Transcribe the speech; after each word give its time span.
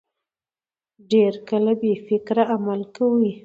ډېر 1.11 1.33
کله 1.49 1.71
بې 1.81 1.93
فکره 2.07 2.43
عمل 2.53 2.81
کوي. 2.95 3.33